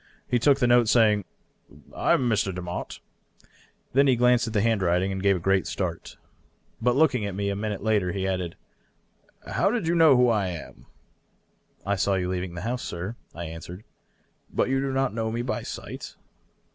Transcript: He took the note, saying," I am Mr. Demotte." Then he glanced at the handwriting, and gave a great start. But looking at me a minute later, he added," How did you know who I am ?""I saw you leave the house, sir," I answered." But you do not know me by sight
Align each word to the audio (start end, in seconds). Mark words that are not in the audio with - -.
He 0.27 0.39
took 0.39 0.57
the 0.57 0.65
note, 0.65 0.87
saying," 0.87 1.25
I 1.95 2.13
am 2.13 2.27
Mr. 2.27 2.51
Demotte." 2.51 2.97
Then 3.93 4.07
he 4.07 4.15
glanced 4.15 4.47
at 4.47 4.53
the 4.53 4.61
handwriting, 4.63 5.11
and 5.11 5.21
gave 5.21 5.35
a 5.35 5.39
great 5.39 5.67
start. 5.67 6.17
But 6.81 6.95
looking 6.95 7.23
at 7.27 7.35
me 7.35 7.49
a 7.49 7.55
minute 7.55 7.83
later, 7.83 8.11
he 8.11 8.27
added," 8.27 8.55
How 9.55 9.69
did 9.69 9.87
you 9.87 9.93
know 9.93 10.17
who 10.17 10.27
I 10.29 10.47
am 10.47 10.87
?""I 11.85 11.97
saw 11.97 12.15
you 12.15 12.29
leave 12.31 12.51
the 12.55 12.61
house, 12.61 12.81
sir," 12.81 13.15
I 13.35 13.43
answered." 13.45 13.83
But 14.51 14.69
you 14.69 14.79
do 14.79 14.91
not 14.91 15.13
know 15.13 15.31
me 15.31 15.43
by 15.43 15.61
sight 15.61 16.15